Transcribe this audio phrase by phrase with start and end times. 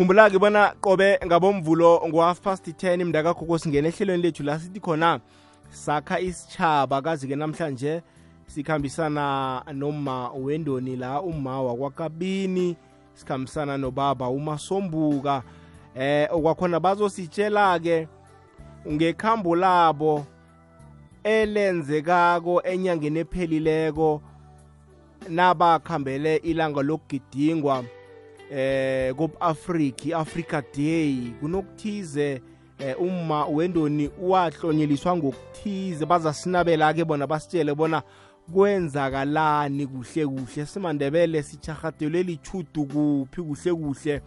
[0.00, 5.20] khumbula-ke bona qobe ngabomvulo ngo-half past 10 imndakakho singena ehlelweni lethu la sithi khona
[5.70, 8.02] sakha isitshaba kazi-ke namhlanje
[8.46, 12.76] sikhambisana noma wendoni la uma wakwakabini
[13.14, 15.42] sikhambisana nobaba umasombuka.
[15.94, 18.08] Eh okwakhona bazositshela-ke
[18.88, 20.26] ngekhambo labo
[21.24, 24.22] elenzekako enyangeni ephelileko
[25.28, 27.99] nabakhambele ilanga lokugidingwa.
[28.50, 32.42] Eh kop-afrika i-africa day kunokuthize
[32.78, 36.06] eh uma wendoni wahlonyeliswa ngokuthize.
[36.06, 38.02] Bazasinabela-ke bona basitshele bona
[38.52, 40.66] kwenzakalani kuhle kuhle.
[40.66, 44.22] Simandebele sichahadelwe lichudu kuphi kuhle kuhle.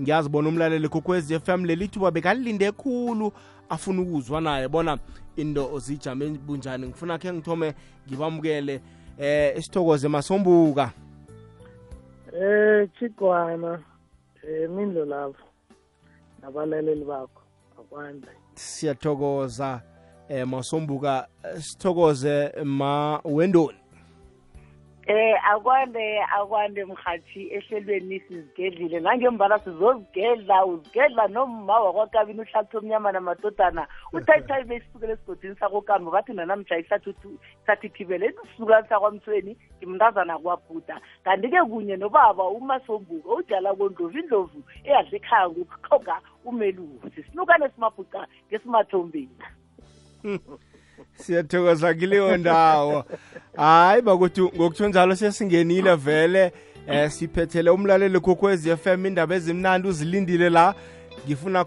[0.00, 3.32] Ngiyazibona umlaleli kokwez f m leli thuba bekalilinde khulu
[3.68, 4.98] afuna ukuzwa naye bona
[5.36, 6.86] into zijame bunjani.
[6.86, 7.74] Ngifuna khe ngithome
[8.08, 8.80] ngibamukele
[9.18, 10.92] eh isithokoze masombuka.
[12.34, 13.82] Eh chigwana
[14.42, 15.44] eh mindlo lapho
[16.42, 17.42] nabalaleli bakho
[17.78, 18.28] akwande.
[18.54, 19.82] Siyathokoza
[20.28, 21.28] eh masombuka
[21.60, 23.81] sithokoze ma wendoni.
[25.06, 29.00] Eh akwande akwande mhathi ehlelweni sizigedlile.
[29.00, 33.86] Nangembala sizozigedla uzigedla nomma wakwakabini uhlathu omnyama namadodana.
[34.12, 37.14] Uthayithayi besisukele esigodini sakokambo bathi nanamtsha isathu
[37.82, 41.00] ithibele esisuka sakwamthweni ngimntazana kwabhuda.
[41.24, 47.22] Kanti-ke kunye nobaba umasombuka ujala kondlovu indlovu eyadla ekhaya ngokukhoga umelusi.
[47.30, 49.36] Sinukane simabhuca ngesimathombeni
[51.14, 53.04] siyathokoza kileyo ndawo.
[53.56, 56.52] Hayi bakuthi ngokutsho njalo sesingenile vele
[56.86, 60.74] eh siphethele umlaleli kokwez FM indaba ezimnandi uzilindile la.
[61.26, 61.64] Ngifuna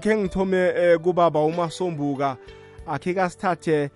[0.00, 2.36] khe ngithome kubaba umasombuka.
[2.86, 3.90] Akhe kasithathe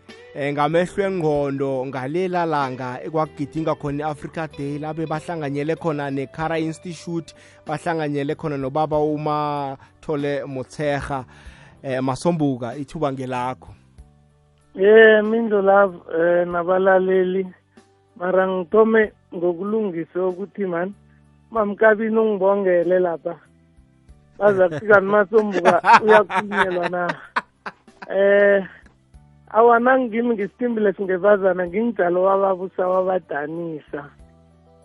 [0.52, 7.34] ngamehlo engqondo ngalela langa ekwakugidinga khona i-africa day labe bahlanganyele khona necara institute
[7.66, 11.24] bahlanganyele khona nobaba umathole motshega
[11.82, 13.74] eh masombuka ithuba ngelakho.
[14.74, 17.46] Ye mindlo love eh nabalaleli.
[18.16, 20.94] Mara ngithome ngokulungisa ukuthi man
[21.50, 23.34] mamkabini ungibongele lapha.
[24.38, 27.14] Baza kufika nimasombuka uyakhulunyelwa na?
[28.10, 28.66] Eh
[29.50, 34.04] awana ngimi ngisitimbile singevazana ngingijalo wababusa wabadanisa.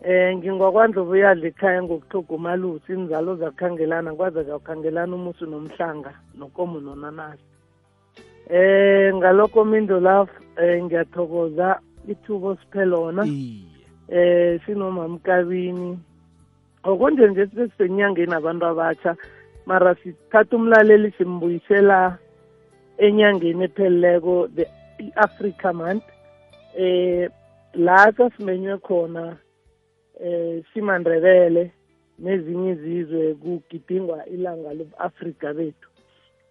[0.04, 7.53] Eh ngingwakwandlovu yadla ekhaya ngokuthoga umalusi inzalo zakhangelana kwaze kakhangelana umusi nomhlanga nokomo nonanasi.
[8.50, 13.24] Eh ngalokho mindo love eh ngiyathokoza ithubo siphe lona
[14.10, 16.00] eh sinomamkabini.
[16.84, 19.16] Okunje nje sisenyangeni abantu abatsha
[19.66, 22.18] mara sithatha umlaleli simbuyisela
[22.98, 24.66] enyangeni epheleleko the
[25.16, 26.04] africa month.
[26.78, 27.30] Eh
[27.74, 29.38] la sasimenywe khona
[30.20, 31.72] eh simandrebele
[32.20, 35.90] nezinye izizwe kugidingwa ilanga lobu-afrika bethu.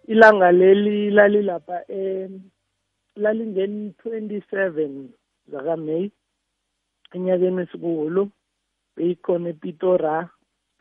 [0.07, 2.41] Ilanga leli lalilapha um
[3.15, 5.07] lalingeni-27
[5.51, 6.11] zakameyi
[7.15, 8.23] enyakeni esikulo
[8.95, 10.29] beyikhona epitora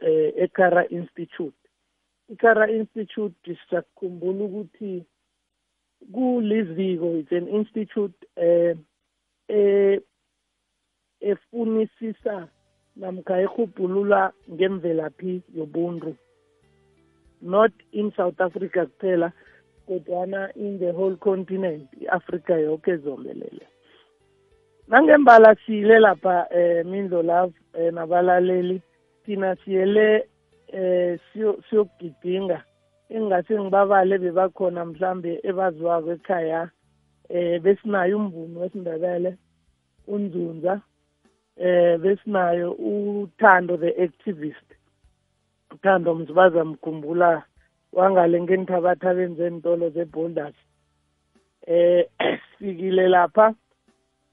[0.06, 1.62] eh eKara Institute.
[2.32, 5.04] iKara Institute siyakhumbula ukuthi
[6.12, 8.76] kuliziko it's an institute eh
[9.48, 10.00] eh
[11.20, 12.48] efunisisa
[12.96, 16.16] namkha ehubhulula ngemvelaphi yobuntu.
[17.42, 19.32] Not in South Africa kuphela
[19.88, 23.66] kodwana in the whole continent i-Africa yonke zombelele
[24.88, 28.82] nangembala siyile lapha eh mindlo love eh, nabalaleli
[29.24, 30.26] thina siyele
[30.72, 31.18] eh
[31.68, 32.64] siyokugidinga.
[33.08, 36.70] Engingase ngibabale bebakhona mhlambe ebaziwako ekhaya
[37.28, 39.36] eh besinayo umvumo wesindebele
[40.06, 40.80] unzunza
[41.56, 44.68] eh besinayo uthando the activist.
[45.72, 47.42] Uthando mzibaza mkhumbula
[47.92, 50.54] wangale ngenithabathabeni zentolo zeboulders.
[51.66, 52.06] Eh
[52.58, 53.54] sifikile lapha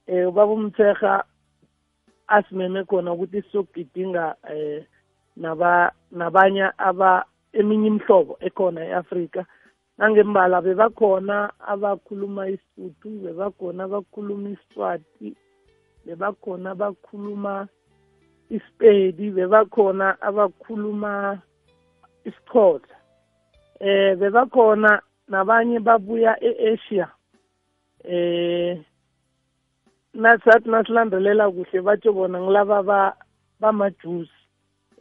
[0.08, 1.24] eh ubaba umtserha
[2.28, 4.86] asimeme khona ukuthi sizokugidinga eh
[5.36, 9.46] naba nabanye aba eminye imhlobo ekhona eAfrika.
[9.98, 15.36] Nangembala bebakhona abakhuluma isuthu bebakhona abakhuluma iswati
[16.06, 17.68] bebakhona abakhuluma
[18.50, 21.42] isipedi bebakhona abakhuluma
[22.26, 22.96] isixhosa.
[23.80, 27.08] Eh bebakhona nabanye babuya eAsia.
[28.04, 28.78] Eh
[30.14, 33.16] nasathi nasilandelela kuhle batsho bona ngilaba
[33.60, 34.40] bamajusi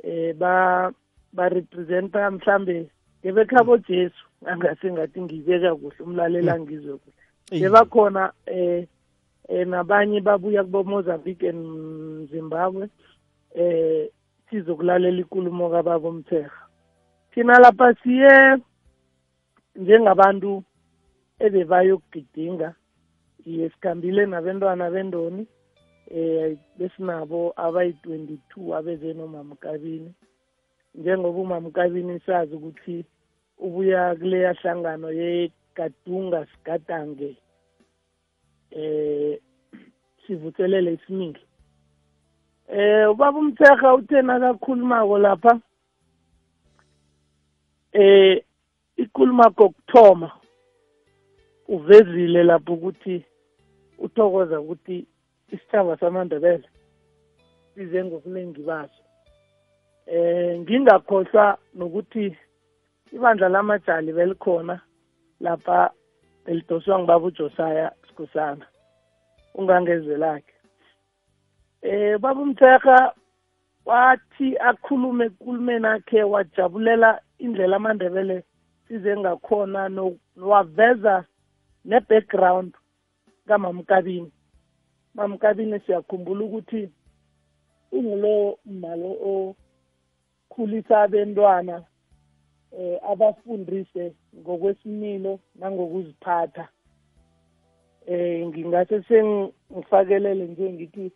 [0.05, 0.93] eh ba
[1.33, 2.91] barepresenta mhlambe
[3.25, 4.25] ngebekhabo Jesu.
[4.47, 7.23] Angase ngathi ngibeka kuhle umlalela ngizwe kuhle.
[7.51, 8.87] Bebakhona eh
[9.49, 12.89] eh nabanye babuya kubo Mozambique and Zimbabwe
[13.55, 14.11] eh
[14.51, 16.63] sizokulalela ikulumo kababa umtherha
[17.31, 18.59] thina lapha siye
[19.77, 20.63] njengabantu
[21.45, 22.75] ebebayokugidinga
[23.47, 25.47] iye sikhambile nabentwana bendoni
[26.11, 30.13] eh besinabo abayi-22 abeze nomamkabini
[30.95, 33.05] njengoba umamkabini sazi ukuthi
[33.59, 37.37] ubuya kuleya hlangano yegadunga sigadange
[38.71, 39.39] eh
[40.27, 41.41] sivuthelele isimilo.
[42.79, 45.61] Eh ubaba umtherha uthe nakakhulumako lapha.
[47.93, 48.45] Eh
[48.97, 50.31] ikhuluma kokuthoma.
[51.69, 53.25] Uvezile lapho ukuthi
[53.99, 55.07] uthokoza ukuthi
[55.53, 56.69] isithaba samandebele
[57.75, 59.03] size ngobuningi baso.
[60.07, 62.37] Eh ngingakhohlwa nokuthi
[63.13, 64.81] ibandla lamajali belikhona
[65.41, 65.91] lapha
[66.47, 68.67] elidoswa ngibaba ujosaya sikhosana
[69.55, 70.58] ungangezelakhe.
[71.83, 73.15] Eh baba umtherha
[73.85, 78.45] wathi akhulume ekulumeni akhe wajabulela indlela amandebele
[78.89, 79.91] size ngakhona
[80.37, 81.25] waveza
[81.85, 82.75] ne-background
[83.47, 84.33] kamamkabini.
[85.15, 86.91] Mamkabini siyakhumbula ukuthi
[87.93, 91.85] ungulo malo okhulisa abentwana
[92.73, 96.69] eh abafundise ngokwesimilo nangokuziphatha.
[98.07, 101.13] Eh ngingase sengifakelele nje ngithi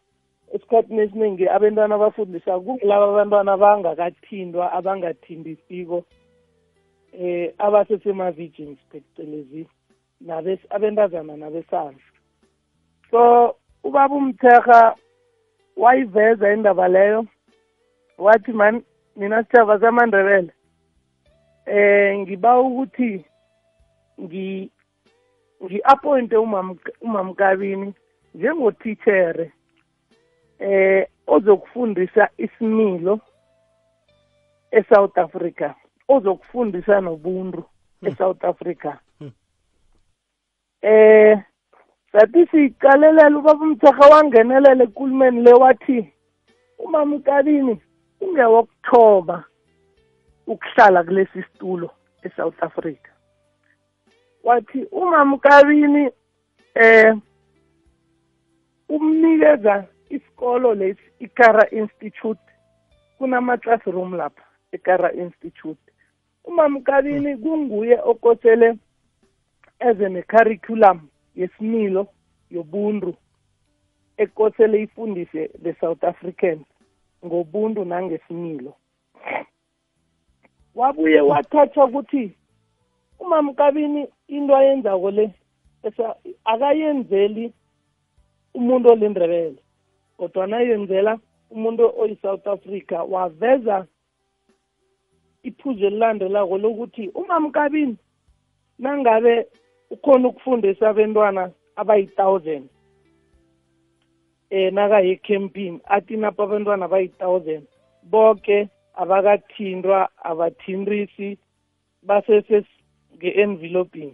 [0.55, 6.05] esikhathini esiningi abantwana abafundisa kulaba abantwana abangakathindwa abangathindisiko
[7.13, 9.67] eh abasesema-virgins phecelezi
[10.71, 12.01] abentazana nabesana
[13.11, 13.21] so
[13.85, 14.97] ubaba umtherha
[15.77, 17.27] wayiveza indaba leyo
[18.19, 18.83] wathi man
[19.17, 20.53] mina sithaba samandebele
[21.67, 23.25] eh ngiba ukuthi
[24.21, 24.71] ngi
[25.65, 26.37] ngi-appointe
[27.01, 27.95] umamkabini
[28.35, 29.53] njengotithere
[30.63, 33.21] eh ozokufundisa isimilo
[34.71, 35.75] eSouth Africa
[36.09, 37.65] ozokufundisa nobuntu
[38.03, 38.93] eSouth Africa.
[40.83, 41.39] Eh
[42.13, 46.13] sathi siqalelela ubaba umtherha wangenelela ekulumeni le wathi
[46.79, 47.75] umamkabini
[48.21, 49.45] ungewokuthoba
[50.47, 51.91] ukuhlala kulesi situlo
[52.23, 53.11] eSouth Africa.
[54.45, 56.11] Wathi umamkabini
[56.75, 57.15] eh
[58.89, 59.85] umnikeza
[60.17, 62.41] isikolo lesi ikara institute
[63.19, 65.81] kunama-classroom lapha ekara institute.
[66.45, 68.79] Umamkabini kunguye okosele
[69.79, 70.99] eze ne-curriculum
[71.37, 72.07] yesimilo
[72.51, 73.15] yobuntu
[74.17, 76.67] ekosele ifundise the south africans
[77.27, 78.75] ngobuntu nangesimilo.
[80.75, 82.37] Wabuye wathatha ukuthi
[83.19, 85.35] umamkabini into ayenzako le
[86.45, 87.53] akayenzeli
[88.55, 89.57] umuntu olindebele.
[90.17, 91.19] Kodwana yenzela
[91.51, 93.87] umuntu oyi-south africa waveza
[95.43, 97.97] iphuzu elilandelako lokuthi umamkabini
[98.79, 99.47] nangabe
[99.91, 102.65] ukhona ukufundisa abentwana abayi-thousand
[104.51, 107.65] eh nakaye ecampini athi napha abantwana bayi-thousand
[108.03, 111.39] bonke abakathindwa abathindisi
[112.03, 112.65] basese
[113.17, 114.13] nge-enveloping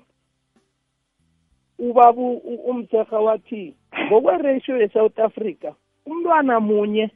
[1.79, 2.37] ubabu
[2.71, 3.75] umtherha wathi
[4.07, 5.71] ngokweratio ye-south africa
[6.09, 7.11] umntwana munye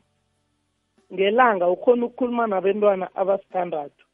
[1.12, 4.05] ngelanga ukhona ukukhuluma nabentwana abasithandathu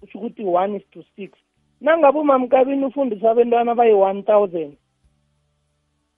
[0.00, 1.30] kusho ukuthi one is to six
[1.80, 4.72] nangabe umamkabini ufundisa abentwana abayi-one thousand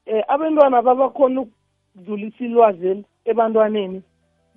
[0.07, 4.03] eh abentwana babakhona ukudlulisa ilwazi ebantwaneni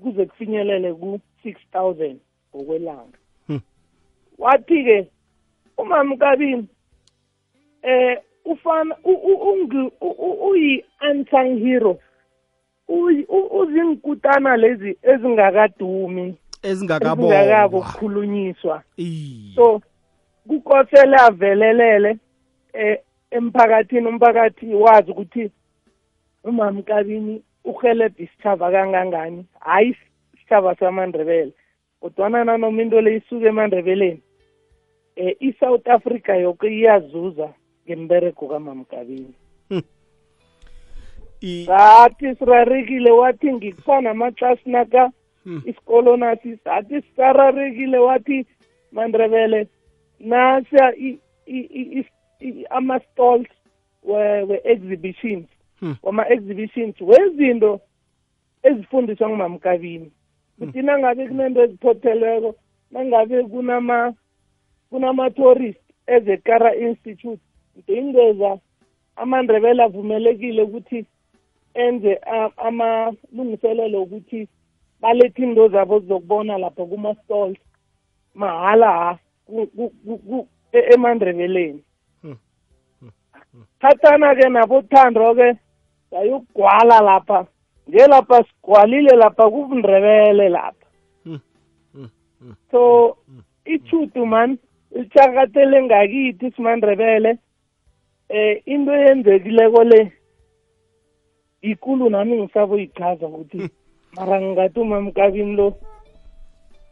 [0.02, 2.20] kuze kufinyelele ku-six thousand
[2.56, 3.18] ngokwelanga
[4.38, 5.08] wathi-ke
[5.78, 6.68] umamkabini
[7.82, 8.96] eh ufana
[10.50, 12.00] uyi-unsung hero
[13.60, 17.28] uzinkutana lezi ezingakadumi ezingakabo
[17.78, 18.84] ukukhulunyiswa
[19.56, 19.82] so
[20.48, 22.18] kukosele avelelele
[22.74, 23.00] eh
[23.32, 25.52] emphakathini umphakathi wazi ukuthi
[26.44, 29.46] umamkabini uhelebha isithaba kangangani.
[29.60, 29.96] Hayi
[30.34, 31.52] isithaba samandebele
[32.02, 34.22] kodwana nanoma into le isuke emandebeleni
[35.16, 37.54] eh i-south africa yoke iyazuza
[37.86, 39.34] ngembereko kamamkabini.
[41.66, 45.12] Sathi sirarekile wathi ngikufana amaklasi naka
[45.66, 48.46] isikolo nasi sathi sisararekile wathi
[48.92, 49.68] mandrebele
[50.20, 50.94] nasa
[52.70, 53.48] ama-stalls
[54.04, 55.48] we-exhibitions
[56.04, 57.80] wama-exhibitions wezinto
[58.64, 60.12] ezifundiswa ngumamkabini.
[60.60, 62.56] Kuthi nangabe kunento eziphothelweko
[62.92, 64.14] nangabe kunama
[64.90, 67.42] kunama-tourist ezekara institute
[67.78, 68.58] ngingeza
[69.16, 71.06] amandrebele avumelekile ukuthi
[71.74, 72.20] enze
[72.58, 74.48] amalungiselelo ukuthi
[75.02, 77.58] balethe into zabo zizokubona lapho kuma-stalls
[78.36, 79.20] mahala ha
[80.72, 81.84] emandrebeleni
[83.80, 85.58] thathana-ke nabothando-ke
[86.12, 87.48] yayokugwala lapha
[87.88, 90.88] nje lapha sigwalile lapha kubundrebele lapha.
[92.72, 93.18] So
[93.66, 94.58] ichudu man
[94.92, 97.38] lichakatele ngakithi simandrebele
[98.30, 100.12] eh into eyenzekileko le
[101.62, 103.70] ikulu nami ngisaboyichaza ukuthi
[104.16, 105.74] mara ngingathi umamkabini lo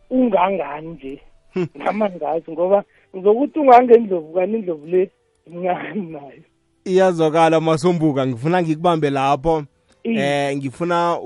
[0.10, 1.22] ungangani nje?
[1.76, 2.84] Nama ngazi ngoba
[3.16, 5.12] ngizokuthi ungangendlovu kanti indlovu le
[5.48, 6.44] mncane nayo.
[6.86, 9.64] Iyazwakala masombuka ngifuna ngikubambe lapho.
[10.04, 11.20] Eh ngifuna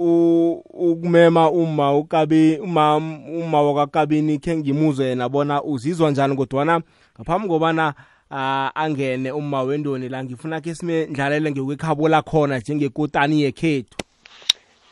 [0.73, 6.81] ukumema uma ukabi uma uma wakakabini khe ngimuzwe yena bona uzizwa njani kodwana
[7.15, 7.93] ngaphambi kobana
[8.31, 13.97] angene uma wendoni la ngifuna ke sime ndlalele ngekwekhabo lakhona njengekotani yekhethu.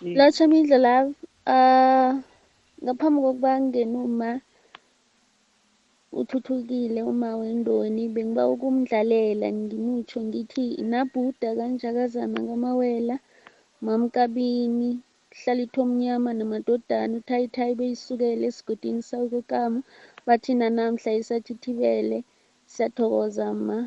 [0.02, 0.94] Lotsha mindlela
[1.48, 2.12] uh
[2.84, 4.30] ngaphambi kokuba ngene uma
[6.20, 13.16] uthuthukile uma wendoni bengiba ukumdlalela ngimutsho ngithi inabhuda kanjakazana ngamawela
[13.86, 14.90] mamkabini
[15.40, 19.80] hlalithwa omnyama namadodana uthayithayi beyisukele esigodini sakokamu
[20.26, 22.18] bathi nanamhla isathithibele
[22.74, 23.78] siyathokoza ma.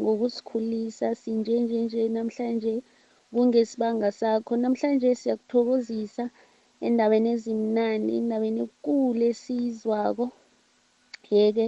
[0.00, 2.72] Ngokusikhulisa sinje nje nje namhlanje
[3.32, 4.52] kungesibanga sakho.
[4.62, 6.24] Namhlanje siyakuthokozisa
[6.86, 10.26] endaweni ezimnandi endaweni ekulu esiyizwako
[11.34, 11.66] yeke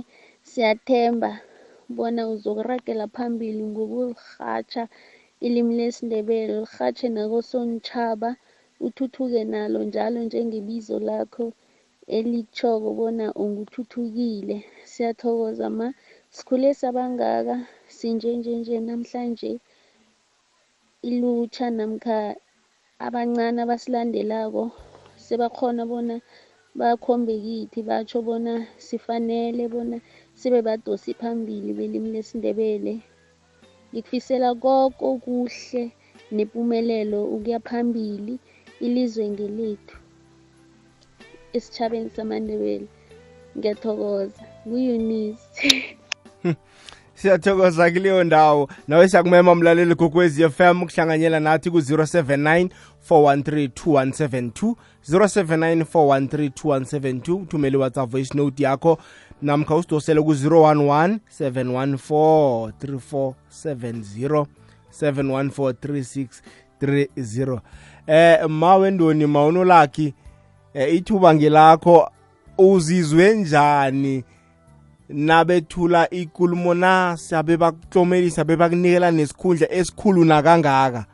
[0.50, 1.30] siyathemba
[1.96, 4.82] bona uzokuragela phambili ngokulirhatsha
[5.46, 8.30] ilimi lesindebele lirhatshe nakosontjhaba
[8.86, 11.44] uthuthuke nalo njalo njengebizo lakho
[12.16, 14.56] elitshoko bona unguthuthukile.
[14.92, 15.88] Siyathokoza ma.
[16.36, 17.54] Sikhule sabangaka
[17.96, 19.52] sinjenjenje namhlanje
[21.08, 22.18] ilutjha namkha
[23.06, 24.64] abancane abasilandelako
[25.24, 26.16] sebakhona bona
[26.78, 28.52] bakhombe kithi batsho bona
[28.86, 29.96] sifanele bona
[30.38, 32.94] sibe badosi phambili belimi lesindebele.
[33.90, 35.82] Ngikufisela koko okuhle
[36.34, 38.34] nempumelelo ukuya phambili
[38.84, 39.96] ilizwe ngelethu
[41.56, 42.86] esitshabeni samandebele.
[43.56, 44.42] Ngiyathokoza.
[44.66, 45.68] Ngueunice
[47.22, 48.68] siyathokoza kuleyo ndawo.
[48.88, 52.68] Nawe siyakumema mlaleli kokwezi FM kuhlanganyela nathi ku-079
[53.10, 54.74] 413 2172
[55.10, 58.98] 079 413 2172 uthumele whatsapp voice note yakho
[59.42, 64.46] namkha usidosele ku-011 714 3470
[65.00, 67.60] 714 3630
[68.06, 70.14] eh mawendoni mawunolakhi
[70.74, 72.10] eh, ithuba ngelakho
[72.58, 74.24] uzizwe njani
[75.08, 81.06] nabethula ikulumo na sabe bakutlomelisa bebakunikela nesikhundla esikhulu nakangaka?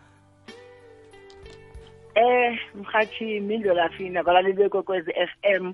[2.14, 5.72] Eh mhathi mindlo lafina balaleli bekwekwezi FM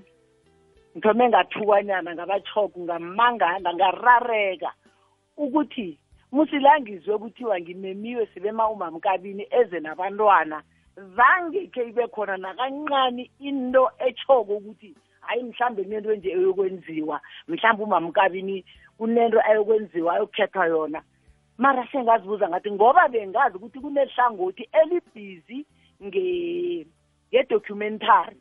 [0.97, 4.71] ngithome ngathukanyana ngabachoko ngamangala ngarareka
[5.37, 5.97] ukuthi
[6.31, 10.61] musilangizwe kuthiwa ngimemiwe sibema umamkabini eze nabantwana
[11.15, 18.65] zange ke ibe khona nakancane into echoko ukuthi hayi mhlambe kunento nje eyokwenziwa mhlambe umamkabini
[18.97, 21.01] kunento ayokwenziwa ayokukhethwa yona.
[21.57, 25.65] Mara sengazibuza ngathi ngoba bengazi ukuthi kunehlangothi elibhizi
[27.31, 28.37] ngedocumentary.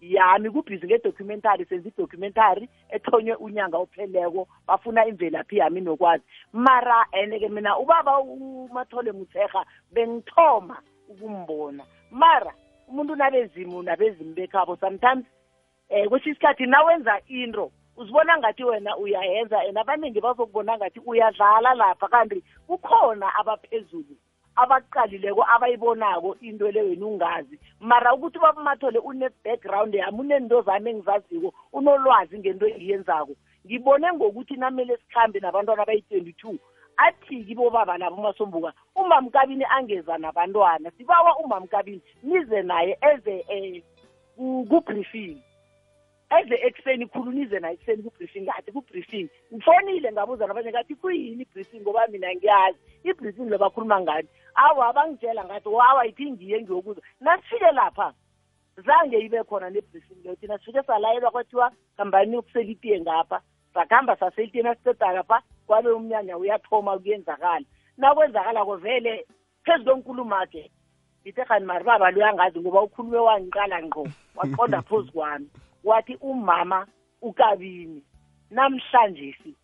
[0.00, 6.24] Yami kubhizi ngedocumentary senza idocumentary ethonywe unyanga opheleko bafuna imvelaphi yami nokwazi.
[6.52, 10.76] Mara and-ke mina ubaba umathole mutseha bengithoma
[11.08, 11.84] ukumbona.
[12.10, 12.54] Mara
[12.88, 15.24] umuntu nabezimu nabezimu bekhabo sometimes
[15.88, 22.08] eh kwesinye isikhathi nawenza into uzibona ngathi wena uyayenza and abaningi bazokubona ngathi uyadlala lapha
[22.08, 24.16] kanti kukhona abaphezulu
[24.56, 27.58] abaqalileko abayibonako into le wena ungazi.
[27.80, 33.34] Mara ukuthi babumathole une-background yami unento zami engizaziko unolwazi ngento engiyenzako.
[33.66, 36.58] Ngibone ngokuthi namele sikhambe nabantwana abayi-twenty-two
[36.96, 43.84] athi kibo baba labo umasombuka umamkabini angeza nabantwana sibawa umamkabini nize naye eze
[44.38, 45.38] um ku-briefing.
[46.30, 51.80] Eze ekuseni khulunize naye ekuseni ku-briefing ngathi ku-briefing ngifonile ngabuza nabanye ngathi kuyini i-briefing?
[51.80, 54.28] Ngoba mina ngiyazi i-briefing lo bakhuluma ngani?
[54.54, 58.12] Awa abangitshela ngathi wawa ithi ngiye ngiyokuza nasifike lapha
[58.76, 63.40] zange ibe khona ne-briefing leyo thina sifike salayelwa kwathiwa hambani ukusela itiye ngapha.
[63.74, 67.64] Sakuhamba saselitiye nasiceda lapha kwabe umnyanya uyathoma kuyenzakala
[67.96, 69.26] nakwenzakalako vele
[69.64, 70.70] phezu kwenkulumakhe
[71.22, 75.48] ngithe khani mari baba luyangazi ngoba ukhulume wangiqala ngqo waqonda phozu kwami.
[75.88, 76.86] Wathi umama
[77.22, 78.02] ukabini?
[78.50, 79.54] Namhlanje si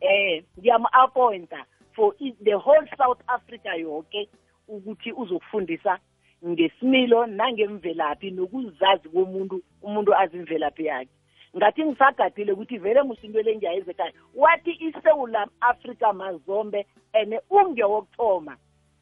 [0.00, 1.64] eh ngiyam-appointa
[1.94, 4.28] for the whole south africa yonke
[4.68, 5.98] ukuthi uzokufundisa
[6.46, 11.10] ngesimilo nangemvelaphi nokuzazi komuntu umuntu azi imvelaphi yakhe.
[11.56, 14.12] Ngathi ngisagadile ukuthi vele musinto le ngiyayenza ekhaya.
[14.34, 18.56] Wathi isewula afrika mazombe and ungewokuthoma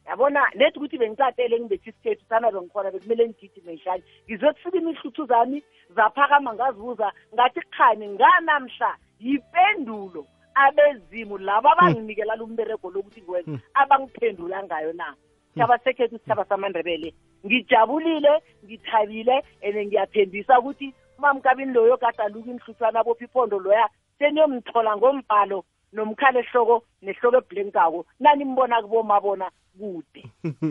[0.07, 5.63] yabona nethi ukuthi bengicatele ngibethi isikhethu sana bengikhona bekumele ngigijime ngishane ngizokufika imihluthu zami
[5.95, 15.15] zaphakama ngazibuza ngathi khani nganamhla yipendulo abezimu labo abanginikela lumbereko lokuthi ngiwenza abangiphendula ngayo na.
[15.53, 17.13] Sithaba sekhethu sithaba samandebele.
[17.45, 25.65] Ngijabulile ngithabile and ngiyathembisa ukuthi umamkabini loyo kade aluka inhluthwana bophi iphondo loya seniyomthola ngombhalo
[25.95, 29.45] nomkhala ehloko nehloko ebhlenkako nanimbona kubomabona
[29.79, 30.23] kude.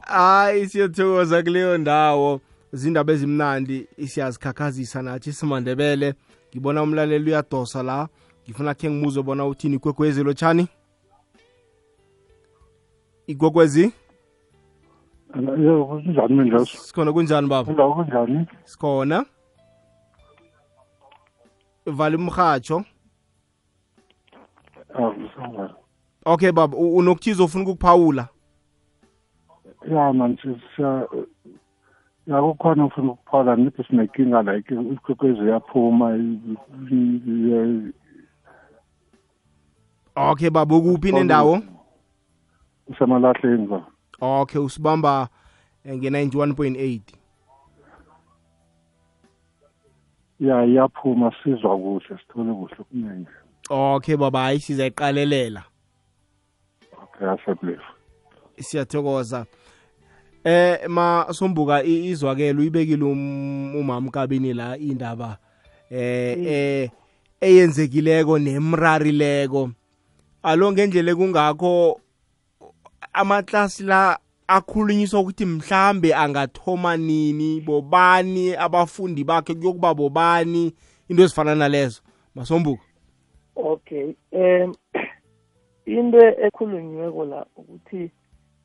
[0.00, 2.40] Hayi siyothokoza kuleyo ndawo.
[2.72, 6.14] Zindaba ezimnandi siyazikhakhazisa nathi simandebele.
[6.50, 8.08] Ngibona umlaleli uyadosa la.
[8.44, 10.68] Ngifuna khe ngimuze bona uthini ikwekwezi lotshani
[13.26, 13.92] ikwekwezi
[15.58, 17.70] yebo kunjani mindloso sikhona kunjani baba?
[17.70, 18.46] Indawo kunjani?
[18.64, 19.24] Sikhona.
[21.86, 22.93] Vala umrhatsho akusangani
[26.24, 28.28] okay baba unokuthiza ofuna ukukuphawula?
[29.90, 31.08] Ya manje siya
[32.26, 36.40] ya kukhona ufuna ukuphawula nithi sinenkinga like ikwekwezi yaphuma i-
[36.90, 37.92] i- i-
[40.16, 41.60] okay baba ukuphi nendawo?
[42.86, 43.86] Usemalahleni ba
[44.20, 45.28] okay usibamba
[45.84, 47.00] eh, nge-91.8
[50.40, 53.26] ya iyaphuma sizwa kuhle sithole kuhle kuningi
[53.70, 55.64] okay baba hayi sizayiqalelela.
[57.02, 57.76] Okay
[58.60, 59.46] siyathokoza.
[60.44, 65.38] Eh ma sombuka i- izwakele uyibekile um- umama kabini la indaba
[65.90, 66.90] eh eh
[67.40, 69.70] eyenzekileko nemrarileko.
[70.42, 72.00] Alo ngendlela kungakho
[73.12, 74.18] amaklasi la
[74.48, 80.74] akhulunyiswa ukuthi mhlambe angathoma nini bobani abafundi bakhe kuyokuba bobani
[81.08, 82.02] into ezifana nalezo.
[82.34, 82.82] Masombuka
[83.56, 84.74] okay um
[85.86, 88.10] into ekhulunyiweko la ukuthi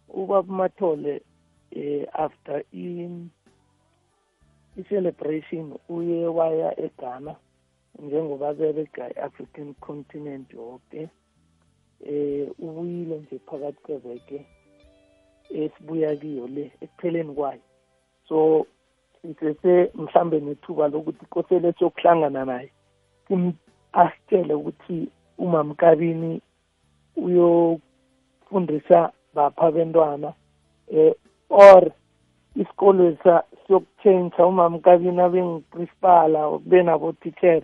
[0.09, 1.21] ubaba mathole
[1.71, 3.09] eh after i
[4.77, 7.35] i-celebration uye waya eghana
[7.99, 11.09] njengoba berega i-african continent yoke
[12.05, 14.45] eh ubuyile nje phakathi kweveke
[15.49, 17.61] esibuya kiyo le ekupheleni kwayo.
[18.27, 18.65] So
[19.21, 22.71] sisese mhlambe nethuba lokuthi kosele siyokuhlangana naye
[23.93, 26.41] asitshele ukuthi umamkabini
[27.15, 30.33] uyofundisa bapha bentwana
[30.91, 31.13] eh
[31.49, 31.91] or
[32.55, 33.17] isikolo
[33.67, 37.61] siyokutshentsha umamkabini abe ngiprincipala kube nabo-teacher.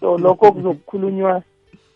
[0.00, 1.42] So lokho kuzokukhulunywa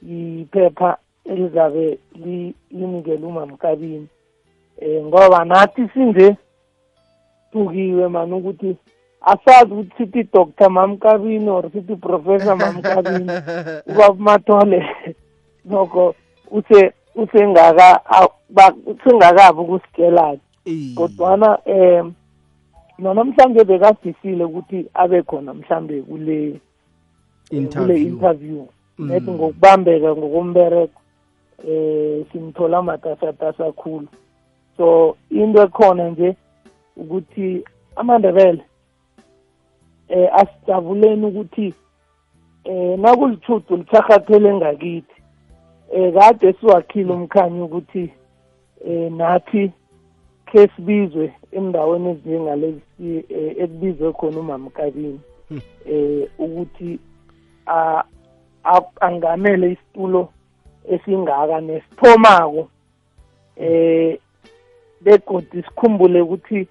[0.02, 4.08] yiphepha elizabe li- linikele umamkabini.
[4.80, 6.36] Eh ngoba nathi sinje
[7.52, 8.76] thukiwe mani ukuthi
[9.24, 13.30] asazi ukuthi sithi doctor mamkabini or sithi professor mamkabini.
[13.86, 14.84] Ubaba mathole
[15.64, 16.14] nokho
[16.50, 22.14] use usengaka aw- ba- usengakabi ukusikela Eh, kodwana um
[22.98, 26.60] nanamhlanje bekadisile ukuthi abe khona mhlambe kule
[27.48, 27.96] kule interview.
[28.08, 28.66] interview.
[28.98, 29.08] Mm.
[29.08, 31.00] nethi ngokubambeka ngokombereko
[31.68, 34.08] eh simthola matasatasa khulu.
[34.76, 36.36] So into ekhona nje
[36.96, 37.64] ukuthi
[37.96, 38.62] amandebele
[40.12, 41.74] eh asijabuleni ukuthi
[42.64, 45.22] eh nakulithudu litharhathele ngakithi
[45.92, 48.12] eh kade siwakhile umkhanyo ukuthi
[48.86, 49.72] eh nathi
[50.46, 55.20] ke sibizwe endaweni ezinjengalezi eh, ekubizwe khona umamkabini
[55.86, 56.98] eh ukuthi
[57.66, 58.04] a-
[59.00, 60.28] angamele isitulo
[60.92, 62.68] esingaka nesithomako
[63.56, 64.18] eh
[65.00, 66.68] begodi sikhumbule ukuthi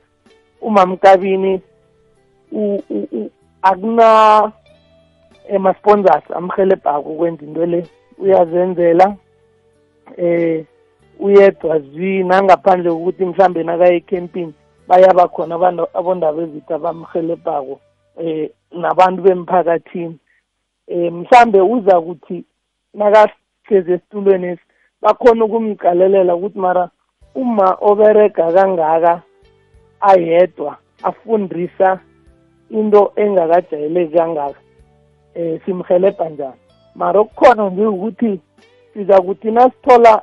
[0.61, 1.61] umamkabini
[3.61, 4.51] akuna
[5.49, 7.87] ema-sponsors amhelebhako ukwenza into le
[8.17, 9.15] uyazenzela
[10.17, 10.65] eh
[11.19, 14.53] uyedwa zwi nangaphandle kokuthi mhlambe nakaye ecampini
[14.87, 15.55] bayaba khona
[15.93, 17.79] abondaba ezitha bamhelebhako
[18.19, 20.17] eh nabantu bemphakathini.
[20.87, 22.43] Eh mhlambe uza ukuthi
[22.93, 24.65] nakahlezi esitulweni esi
[25.01, 26.89] bakhona ukumqalelela ukuthi mara
[27.35, 29.21] uma oberega kangaka
[30.01, 31.99] ayedwa afundisa
[32.71, 34.59] into engakajayeleki kangaka
[35.35, 36.61] eh simhelebha njani
[36.95, 38.39] mara okukhona nje ukuthi
[38.93, 40.21] siza kuthi nasithola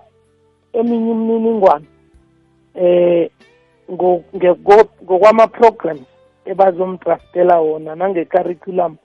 [0.72, 1.86] eminye imininingwane
[4.36, 6.06] ngeko- ngokwama-programs
[6.44, 8.96] ebazomdraftela wona nange-curriculum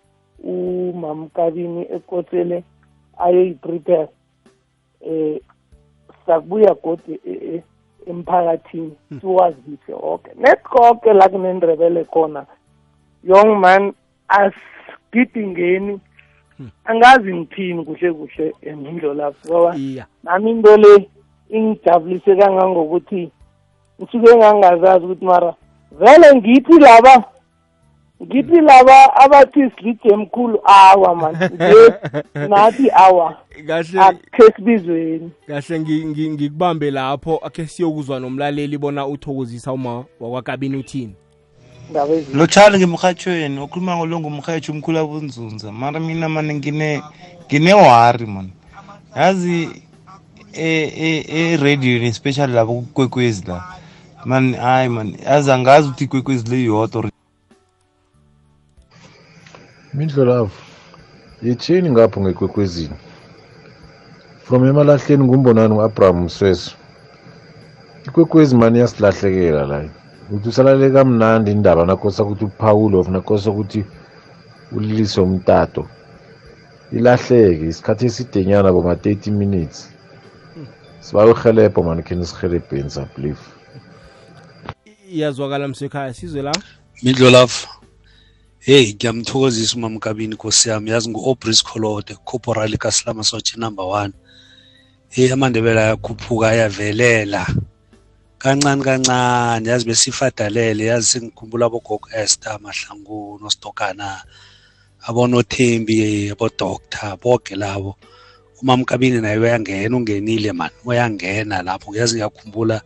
[0.44, 2.64] umamkabini ekosele
[3.18, 4.08] ayoyi-prepare
[5.02, 5.40] eh
[6.26, 7.64] sakubuya godi e- e-
[8.08, 12.46] emphakathini siwazise okay net konke la kunendrebele khona
[13.24, 13.94] young man
[14.28, 14.54] as
[15.14, 16.00] gidingeni
[16.86, 19.76] angazi ngithini kuhle kuhle emindlo lapho ngoba
[20.24, 21.10] nami into le
[21.50, 23.32] ingijabulise kangangokuthi
[24.02, 25.54] ngisuke ngangazazi ukuthi mara
[25.92, 27.24] vele ngithi laba
[28.24, 31.36] ngithi laba abathi silide emkhulu awa man.
[31.36, 31.94] Nje
[32.50, 33.38] nathi awa
[34.00, 41.16] akhe sibizweni kahle ngi- ngi- ngikubambe lapho akhe siyokuzwa nomlaleli bona uthokozisa uma wakwakabini uthini.
[42.34, 47.02] Lotshani ngemrhatshweni okhuluma ngolo ngumrhatsho umkhulu abunzunza mara mina mani ngine
[47.46, 48.50] ngine-wari man
[49.16, 49.70] yazi
[50.54, 53.64] eradioni especially lapho kukwekwezi la.
[54.26, 57.10] Man hayi man yazi angazi ukuthi ikwekwezi le yodwa
[59.94, 60.52] mindlolavu
[61.42, 62.96] yethini ngapho ngekwekwezini?
[64.44, 66.72] From emalahleni ngumbonani u-abraham msweso
[68.08, 69.90] ikwekwezi mani iyasilahlekela la
[70.30, 73.86] ukuthi usalale kamnandi indaba nakosa ukuthi upawulof nakosa ukuthi
[74.72, 75.88] ulilise umtato.
[76.92, 79.90] Ilahleke isikhathi esidenyana boma-30 minutes.
[81.00, 83.40] Siba uhelebho mani kheni sihelebheni sablief
[85.14, 86.52] iyazwakala msekhaya sizwe la?
[87.04, 87.68] Mindlolavu
[88.60, 90.90] heyi ngiyamthokozisa umamkabini nkosi yami.
[90.90, 94.14] Yazi ngu-obris colode corporal kasilama sotshe number one.
[95.10, 97.48] Heyi amandebela ayakhuphuka ayavelela.
[98.44, 99.70] Kancane kancane.
[99.70, 100.86] Yazi besifadalele.
[100.86, 104.24] Yazi sengikhumbula abogogo esther mahlangu nostokana
[105.08, 107.96] abonothembi abodoktar bonke labo.
[108.62, 111.96] Umamkabini naye uyangena ungenile mani uyangena lapho.
[111.96, 112.82] Yazi ngiyakhumbula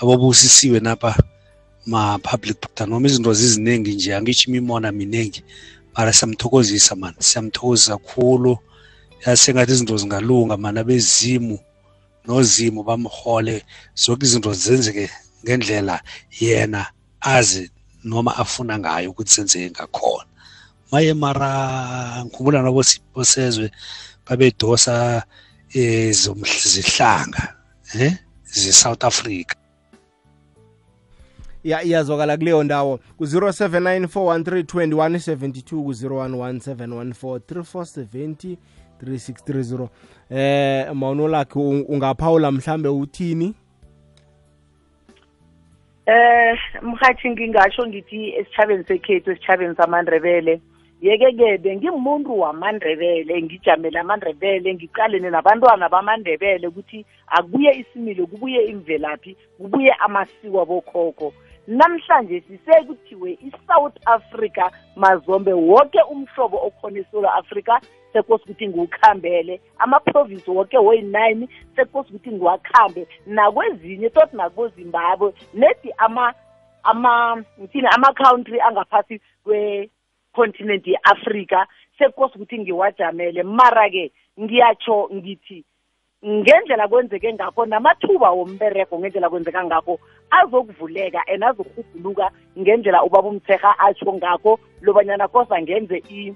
[0.00, 1.14] abobusisiwe napha
[1.86, 5.44] ma-public doctor noma izinto ziziningi nje angitsho imimona miningi
[5.96, 8.58] mara siyamthokozisa mani siyamthokozisa kakhulu.
[9.26, 11.58] Yazi sengathi izinto zingalunga mani abezimu
[12.26, 13.62] nozimu bamhole
[13.94, 15.10] zonke izinto zenzeke
[15.44, 16.02] ngendlela
[16.40, 16.86] yena
[17.20, 17.70] azi
[18.04, 20.26] noma afuna ngayo ukuthi zenzeke ngakhona.
[20.92, 23.70] Maye mara ngikhumbula nabosezwe
[24.26, 25.22] babedosa
[25.74, 27.54] eh zihlanga
[27.94, 28.12] eh
[28.44, 29.54] ze-south africa.
[31.64, 33.00] Ya iyazwakala kuleyo ndawo.
[33.18, 38.56] Ku-079 413 ku-011
[39.02, 39.88] 3630
[40.30, 43.54] eh mawuno lakhe ungaphawula mhlambe uthini?
[46.06, 50.60] Eh mhathi ngingasho ngithi esitshabeni sekhethu esitshabeni samandrebele
[51.02, 60.60] yeke-ke bengimuntu wamandrebele ngijamele amandrebele ngiqalene nabantwana bamandebele ukuthi akubuye isimilo kubuye imvelaphi kubuye amasiko
[60.62, 61.32] abokhokho.
[61.68, 67.80] Namhlanje sisekuthiwe i-south africa mazombe wonke umhlobo okhona esouth africa
[68.16, 69.60] sekose ukuthi ngiwukhambele.
[69.78, 73.06] Amaprovinsi wonke woyi-nine sekose ukuthi ngiwakhambe.
[73.26, 76.34] Nakwezinye tot nakozimbabwe nedi ama
[76.82, 81.66] ama ngithini ama-country angaphasi kwe-continent ye-afrika
[81.98, 83.42] sekose ukuthi ngiwajamele.
[83.42, 85.64] Mara-ke ngiyatsho ngithi
[86.24, 90.00] ngendlela kwenzeke ngakho namathuba wombereko ngendlela kwenzeka ngakho
[90.30, 96.34] azokuvuleka and azokurhubhuluka ngendlela ubaba umtherha atsho ngakho lobanyana kosa ngenze i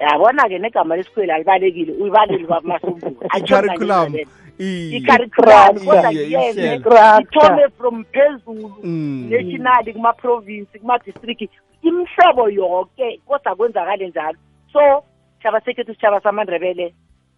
[0.00, 4.14] yabona-ke negama lesikhweli alibalekile uyibaleli babamasombulu I-curriculum.
[4.58, 4.96] Iye.
[4.96, 6.74] i-curriculum kodwa Iye, ngiyeze ihlelo.
[6.76, 7.20] Ikrata.
[7.22, 9.26] ithome from phezulu Mm.
[9.30, 11.50] nationally kuma-province kuma-district
[11.82, 14.38] imhlobo yonke kodwa kwenzakale njalo
[14.72, 15.02] so
[15.34, 16.94] sitshaba sekhethu sitshaba samandrebele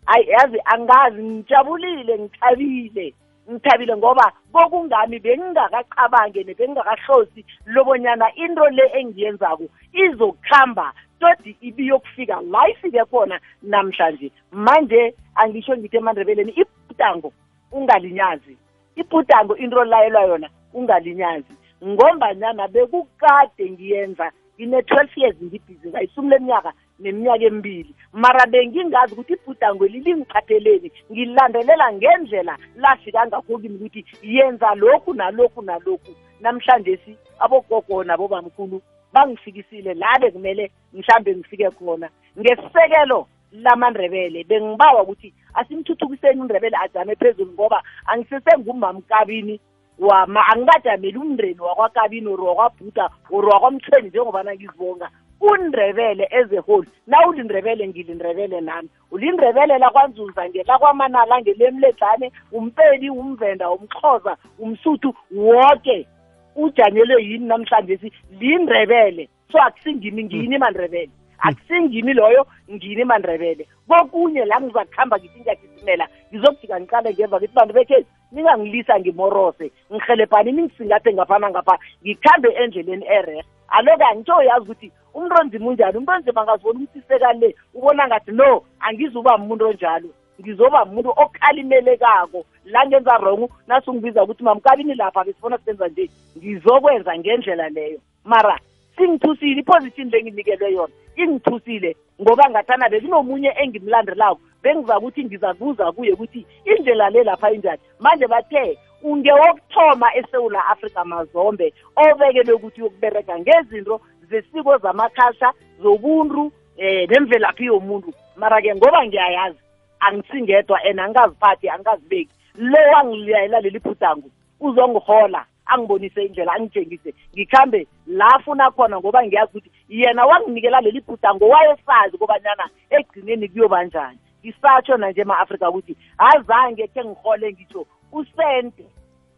[0.06, 3.14] ayi yazi angazi ngijabulile ngithabile
[3.50, 13.40] ngithabile ngoba kokungami bengingakacabange nebengingakahlosi lobonyana into le engiyenzako izokuhamba todi ibiyokufika la ifike khona
[13.62, 14.30] namhlanje.
[14.52, 17.32] Manje angisho ngithi emandrebeleni ibhutango
[17.72, 18.56] ungalinyazi.
[18.96, 21.54] Ibhutango into layelwa yona ungalinyazi.
[21.84, 27.94] Ngombanyana bekukade ngiyenza ngine-twelve years ngibhizi ngayisumi leminyaka neminyaka emibili.
[28.12, 36.12] Mara bengingazi ukuthi ibhudango lilingiphatheleni ngilandelela ngendlela lafika ngakho kimi ukuthi yenza lokhu nalokhu nalokhu.
[36.40, 42.08] Namhlanje si abogogo nabobamkhulu bangifikisile la bekumele mhlambe ngifike khona.
[42.38, 49.60] Ngesisekelo lamandrebele bengibawa ukuthi asimthuthukiseni undrebele ajame phezulu ngoba angisesengumamkabini
[49.98, 57.26] wama angikajameli umndeni wakwakabini or wakwabhuda or wakwamthweni njengobana ngizibonga undrebele as a whole na
[57.28, 58.88] ulindrebele ngilindrebele nami.
[59.10, 66.06] Ulindrebele lakwanzunza ngelakwamanala ngelemledlane umpeli umvenda umxhosa umsuthu woke
[66.56, 68.12] ujanyelwe yini namhlanje si?
[68.40, 71.10] Lindrebele so akusingimi ngini mandrebele
[71.40, 78.06] akusingimi loyo ngini mandrebele kokunye la ngizakuhamba ngithi ngiyagisimela ngizokufika ngiqale ngemva ngithi bantu bekhethu
[78.32, 79.72] ningangilisa ngimorose.
[79.92, 85.96] Ngihelebhani ningisingathe ngapha nangapha ngikhambe endleleni erehe aloke angitsho yazi ukuthi umuntu onzima unjani?
[85.96, 90.08] Umuntu onzima angazibona ukuthi sekale ubona ngathi no angizuba muntu onjalo.
[90.40, 96.10] Ngizoba umuntu okhalimelekako la ngenza wrong nasungibiza ukuthi mamkabini lapha besifuna sisenza nje.
[96.38, 97.98] Ngizokwenza ngendlela leyo.
[98.24, 98.58] Mara
[98.96, 100.92] singithusile iposition lenginikelwe yona.
[101.16, 107.80] Ingithusile ngoba ngathana bekunomunye engimlandelako bengiza ukuthi ngizakuza kuye ukuthi indlela le lapha injani.
[108.00, 114.00] Manje bathe ungewokuthoma esewula afrika mazombe obekelwe ukuthi uyokubereka ngezinto
[114.30, 118.12] zesiko zamakhasha zobuntu eh nemvelaphi yomuntu.
[118.36, 119.58] Mara-ke ngoba ngiyayazi
[120.00, 127.14] angisingedwa and angikaziphathi angikazibeki lo wangilayela leli bhudangu uzongihola angibonise indlela angitshengise.
[127.34, 134.18] Ngikhambe la afuna khona ngoba ngiyazi ukuthi yena wanginikela leli bhudango wayesazi kobanyana ekugcineni kuyobanjani
[134.44, 138.84] ngisatsho nanje ema-afrika ukuthi azange khe ngihole ngitsho usente.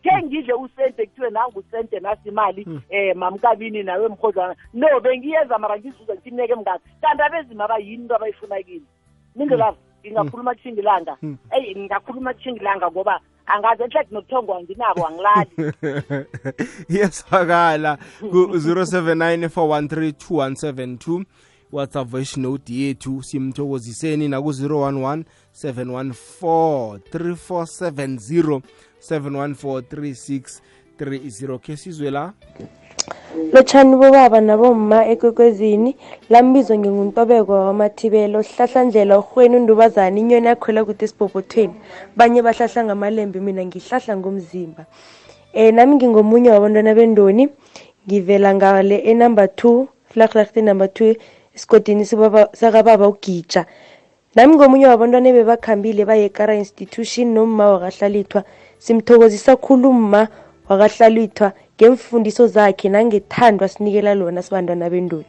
[0.02, 6.30] Khe ngidle usente kuthiwe nangusente nasimali um mamkabini nawe mhodlwana no bengiyenza mara ngizuza ngithi
[6.30, 8.86] mneke mngaka kanti abezima abayini into abayifuna kini
[9.36, 11.16] ningelava ngingakhuluma kushingilanga
[11.56, 15.50] eyi ngingakhuluma kushingilanga ngoba angazi enhle nokuthongwa nginabo angilali.
[16.94, 17.98] Iyasakala.
[18.20, 21.24] Ku-079 413
[21.72, 28.60] whatsapp voice note yethu simthokoziseni naku-011 714 3470
[29.00, 30.60] 714
[31.04, 32.32] 3630 khe sizwe la?
[33.52, 35.96] Lotshani bobaba nabomma ekwekwezini
[36.30, 41.74] lambizwa nginguntobeko wamathibelo hlahlandlela urhweni undubazana inyoni akhwela kude esibhobhothweni
[42.16, 44.86] banye bahlahla ngamalembe mina ngihlahla ngomzimba.
[45.54, 47.48] Um nami ngingomunye wabantwana bendoni
[48.06, 51.16] ngivela ngale enumber two flagrecht enumber two
[51.54, 52.04] esigodini
[52.52, 53.66] sakababa ugija.
[54.34, 58.44] Nami ngomunye wabantwana bebakhambile baye ekara institution nomma wakahlalithwa.
[58.78, 60.28] Simthokozisa khulu umma
[60.68, 65.26] wakahlalithwa ngemfundiso zakhe nangethandwa sinikela lona sibantwana bendoni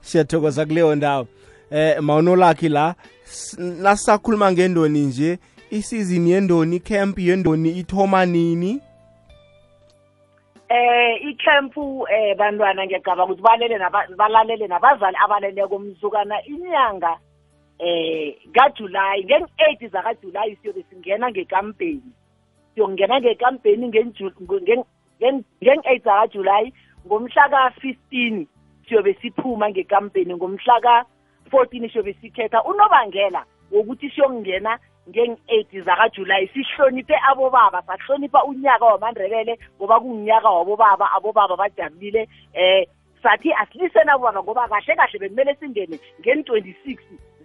[0.00, 1.26] siyathokoza kuleyo ndawo.
[1.70, 2.94] Eh mawunolakhi la
[3.58, 5.38] nasisakhuluma ngendoni nje
[5.70, 8.80] isizini yendoni icamp yendoni ithoma nini?
[10.68, 13.78] Eh icampu eh bantwana ngiyacabanga ukuthi balele
[14.16, 17.18] balalele nabazali abaleleko mzukana inyanga
[17.78, 22.12] eh kaJuly ngen-8 zakaJuly siyobe singena ngekampeni
[22.78, 26.72] siyongena ngekampeni ngen-8 zakaJuly
[27.06, 28.46] ngomhla ka-15
[28.88, 34.78] siyobe siphuma ngekampeni ngomhla ka-14 siyobe sikhetha unobangela wokuthi siyongena
[35.10, 42.86] ngen-8 zakaJuly sihloniphe abobaba sahlonipha unyaka wamandebele ngoba kungunyaka wabobaba abobaba bajabulile eh
[43.22, 46.98] sathi asiliseni abobaba ngoba kahle kahle bekumele singene ngen-26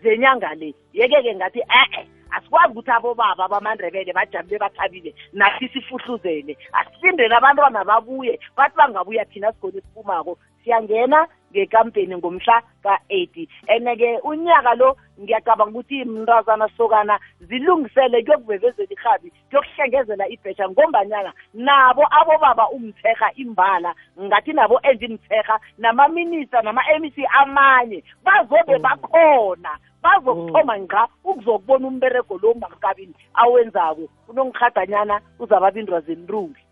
[0.03, 0.73] zenyanga le.
[0.93, 8.75] Yeke-ke ngathi e-e asikwazi ukuthi abobaba bamandebele bajabule bathabile nathi sifuhluzele asilindele abantwana babuye bathi
[8.77, 17.19] bangabuya thina sigone siphumako siyangena ngekampeni ngomhla ka-8 and-ke unyaka lo ngiyacabanga ukuthi mntazana sokana
[17.39, 26.61] zilungisele kuyokuvevezela irhabi kuyokuhlengezela ibhesha ngombanyana nabo abobaba umtherha imbala ngathi nabo enje imtherha namaminista
[26.61, 34.09] nama-mec amanye bazobe bakhona bazokuthoma ngqa ukuzokubona umberego lo mamkabini awenzako.
[34.27, 36.63] Unongihadanyana uzababindwa zenturungi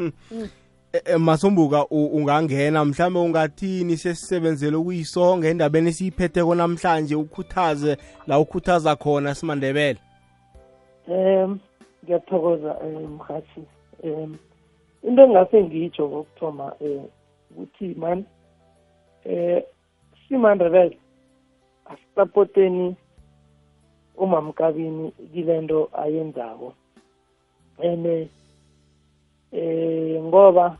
[0.00, 0.50] Eh, eh,
[1.18, 9.98] masombuka u- ungangena mhlawumbe ungathini sesisebenzele ukuyisonga endabeni esiyiphetheko namhlanje ukhuthaze la ukhuthaza khona simandebele?
[11.08, 11.60] Um
[12.04, 13.62] ngiyathokoza um mhathi.
[14.04, 14.38] Um
[15.02, 17.08] into engase ngitsho kokuthoma um
[17.50, 18.24] ukuthi mani
[19.26, 19.60] um
[20.28, 20.98] simandebele
[21.84, 22.96] asisapoteni
[24.16, 26.74] umamkabini kile nto ayenzako.
[27.82, 28.28] And
[29.52, 30.78] eh ngoba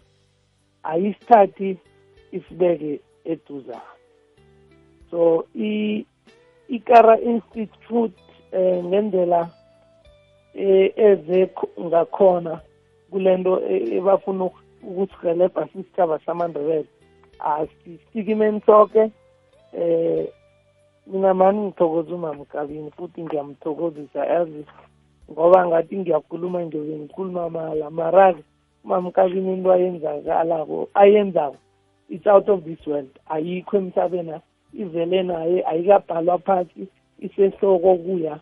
[0.85, 1.79] ayisithathi
[2.33, 3.81] isibeke eduza
[5.11, 6.07] so i
[6.69, 8.21] ikara institute
[8.53, 9.51] eh ngendlela
[10.55, 12.61] eh eze kh- ngakhona
[13.11, 16.87] kulento e- ebafuna uk- ukusihelebha sisitshaba samandebele.
[17.39, 19.11] Asisikimeni soke
[19.73, 20.29] eh
[21.07, 24.65] mina mani ngithokoza umamkabini futhi ngiyamthokozisa yazi
[25.31, 28.43] ngoba ngathi ngiyakhuluma ngiyobe ngikhuluma mala mara-ke
[28.85, 31.57] umamkabini into ayenzakalako ayenzako.
[32.09, 33.19] It's out of this world.
[33.27, 34.33] Ayikho emhlabeni
[34.73, 38.39] ivele naye ayikabhalwa phasi isehloko kuya.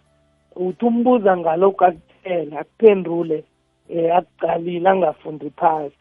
[0.56, 3.44] Uthi umbuza ngalokhu akuthele akuphendule
[3.90, 5.96] um akucalile angafundi phasi.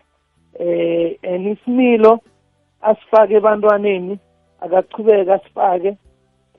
[0.59, 2.19] Um and isimilo
[2.81, 4.19] asifake ebantwaneni
[4.61, 5.97] akachubeke asifake.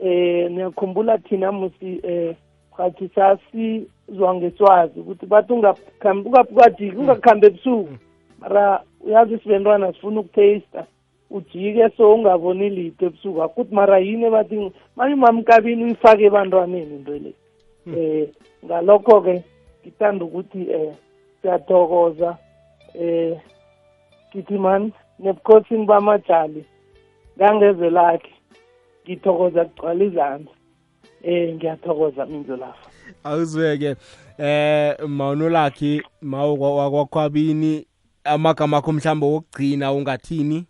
[0.01, 2.37] Eh niyakhumbula thina musi eh
[2.77, 7.95] khathi sasizwa ngeswazi ukuthi bathi ungakhambi ungajiki ungakhambi ebusuku.
[8.41, 10.87] Mara uyazi isibentwana sifuna ukutaster
[11.31, 13.43] ujike so ungaboni litho ebusuku.
[13.43, 17.33] Akuthi mara yini bathi manje mamkabini uyifake ebantwaneni into le?
[17.97, 18.29] Eh
[18.65, 19.45] ngalokho-ke
[19.83, 20.95] ngithanda ukuthi eh
[21.43, 22.37] siyathokoza.
[22.95, 23.39] Eh
[24.35, 26.65] ngithi mani nebukhosini bamajali
[27.37, 28.33] ngangeze lakhe
[29.05, 30.53] ngithokoza kugcwala izandla.
[31.23, 32.91] Eh ngiyathokoza mindlulafa
[33.25, 33.97] awuzweke
[34.39, 37.87] eh mawunolakhi mawu wakwakhwabini
[38.25, 40.67] amagama akho mhlawumbe wokugcina ungathini?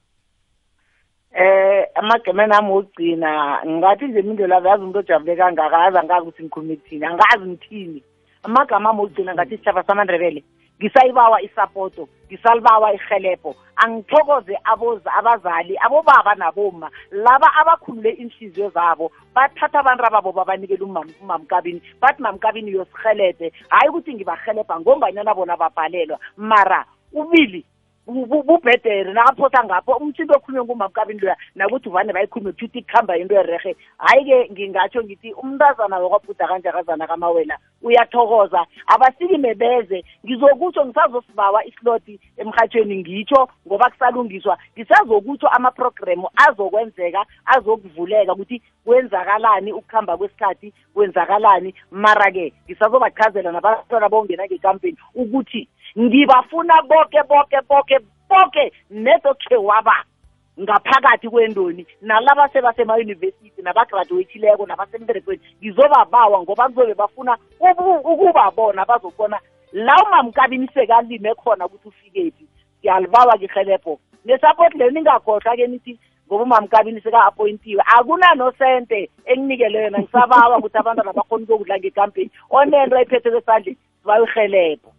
[1.35, 6.43] Eh amagama nami wokugcina ngathi nje imindlo lavo yazi umuntu ojabule kangaka yazi angazi ukuthi
[6.43, 8.03] ngikhulume kuthini angazi ngithini.
[8.43, 10.45] Amagama ami wokugcina ngathi isitshaba samandebele
[10.83, 20.07] ngisayibawa isapoto ngisalibawa ihelebho angithokoze aboza abazali abobaba naboma laba abakhulule inhliziyo zabo bathatha abantu
[20.07, 20.85] ababo babanikele
[21.23, 26.19] umamkabini bathi mamkabini yosihelede hhayi ukuthi ngibahelebha ngombanyana bona babhalelwa.
[26.37, 27.65] Mara ubili
[28.07, 34.51] bubhedere nakaphosa ngapho umthinto okhulunywe ngumamkabini loya nakuthi vane bayikhulume kuthi kuhamba into erehe hhayi-ke
[34.53, 38.67] ngingatsho ngithi umntazana wakwabhuda kanjakazana kamawela uyathokoza.
[38.87, 44.59] Abasikime beze ngizokutsho ngisazosibawa isloti emhatshweni ngitsho ngoba kusalungiswa.
[44.75, 51.75] Ngisazokutsho amaprogramu azokwenzeka azokuvuleka ukuthi kwenzakalani ukuhamba kwesikhathi kwenzakalani.
[51.91, 60.05] Mara-ke ngisazobachazela nabantwana bongena ngekampeni ukuthi ngibafuna boke boke boke boke nedokhe waba
[60.61, 61.87] ngaphakathi kwendoni.
[62.03, 67.37] Nalaba sebasemayunivesithi nabagraduathileko nabasemberekweni ngizobabawa ngoba kuzobe bafuna
[68.05, 69.39] ukubabona bazobona
[69.73, 72.47] la umamkabini sekalime khona ukuthi ufikephi.
[72.81, 79.99] Ngiyalibawa kihelebho nesapoti leyo ningakhohlwa-ke nithi ngoba umamkabini seka-appointiwe akunanosente enginikele yona.
[79.99, 84.93] Ngisabawa ukuthi abantwana bakhona ukokudla ngekampeni onento ayiphethe kwesandleni sibayihelebho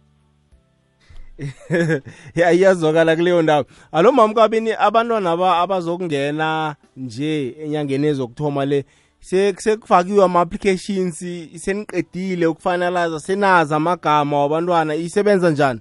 [2.34, 3.64] ya iyazwakala kuleyo ndawo.
[3.92, 8.84] Alo mamkabini abantwana aba abazokungena nje enyangeni ezokuthoma le
[9.20, 11.18] sekufakiwe ama-applications
[11.56, 15.80] seniqedile ukufanalaza senazi amagama wabantwana isebenza njani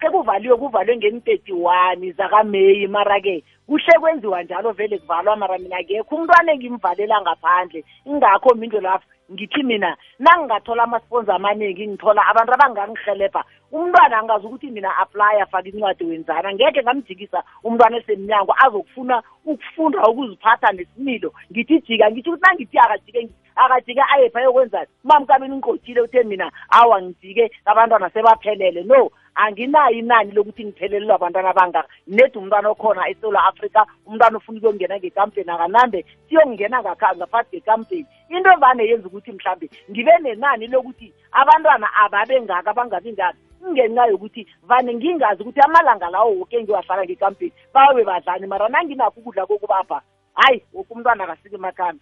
[0.00, 6.52] sekuvaliwe kuvalwe ngeni-thirty one zakameyi mara-ke kuhle kwenziwa njalo vele kuvalwa mara mina kekho umntwana
[6.52, 14.46] engimvalela ngaphandle ingakho mindlo lapho ngithi mina nangingathola amasponsa amaningi ngithola abantu abangangihelebha umntwana angazi
[14.46, 16.52] ukuthi mina apply afake incwadi wenzana.
[16.52, 21.32] Ngekhe ngamjikisa umntwana esemnyango azokufuna ukufunda ukuziphatha nesimilo.
[21.52, 23.28] Ngithi jika ngithi ukuthi nangithi akajike
[23.64, 28.82] akajike ayephi ayokwenzani umamkabini ngigqothile uthe mina awa ngijike abantwana sebaphelele.
[28.82, 31.88] No anginayo inani lokuthi ngiphelelelwe abantwana abangaka.
[32.06, 38.84] Nedi umntwana okhona esewula afrika umntwana ufuna ukuyongena ngekampeni akanambe siyongena ngaphakathi ngekampeni into vane
[38.88, 45.42] yenza ukuthi mhlambe ngibe nenani lokuthi abantwana ababe ngaka bangabi ngaka ingenxa yokuthi vane ngingazi
[45.42, 48.46] ukuthi amalanga lawo woke ngiwahlala ngekampeni bawe badlani.
[48.46, 50.02] Mara nanginakho ukudla kokubapha
[50.34, 52.00] hayi woke umntwana akasike emakhambi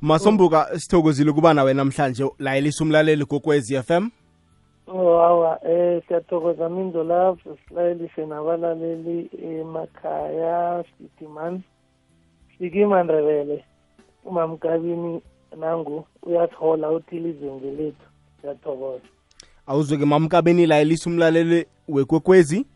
[0.00, 2.30] masombuka sithokozile ukuba nawe namhlanje.
[2.38, 4.10] Layelisa umlaleli kokwezi f m.
[4.86, 11.62] Oh awa eh siyathokoza mindo lapho silayelise nabalaleli emakhaya sithi man
[12.58, 13.64] sikimandrebele
[14.24, 15.20] umamkabini
[15.58, 18.06] nangu uyathola uthi ilizwe lethu.
[18.40, 19.04] Siyathokoza.
[19.66, 22.66] Awuzwe-ke mamkabeni layelisa umlaleli wekwekwezi.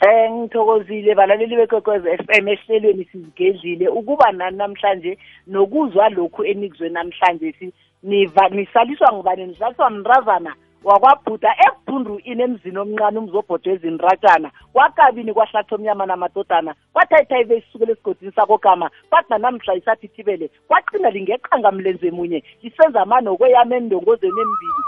[0.00, 3.88] Eh ngithokozile balaleli bekwekwezi FM ehlelweni sizigedlile.
[3.88, 7.54] Ukuba nani namhlanje nokuzwa lokhu enikuzwe namhlanje
[8.02, 9.46] niva nisaliswa ngubani?
[9.46, 16.74] Nisaliswa mntazana wakwabhuda ebuphundu inemzini omncane umzobhodwe ezinratshana kwakabini kwahlatha omnyama namadodana?
[16.92, 22.42] Kwathayithayibe isukela esigodini sakogama kwathi nanamhla isathithibele kwaqina lingeqanga mlenze munye.
[22.62, 24.82] Isenza amanokweyama endongozweni embili.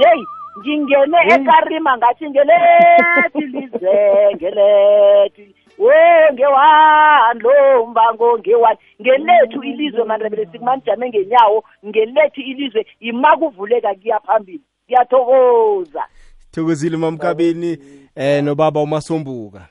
[0.00, 0.24] Yeyi!
[0.58, 3.96] Ngingene ekarima ngathi ngelethi lize
[4.36, 5.92] ngelethi wo
[6.32, 11.64] ngewani lo mbango ngewani ngelethu ilizwe mandebele sikumanijame ngenyawo.
[11.86, 14.60] Ngelethu ilizwe imakuvuleka kuya phambili.
[14.86, 16.02] Ngiyathokoza.
[16.50, 17.78] Thokozile mamkabini
[18.16, 19.68] eh nobaba umasombuka.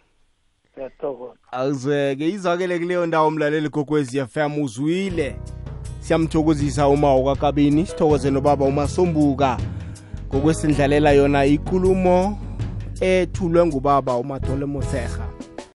[0.76, 5.36] Siyathokoza awuzweke izwakele kuleyo ndawo mlaleli kokwezi FM uzwile.
[6.00, 9.58] Siyamthokozisa uma wakakabini sithokoze nobaba umasombuka.
[10.34, 12.38] Ngokwesindlalela yona ikulumo
[13.02, 15.33] ethulwe ngubaba umathole moseha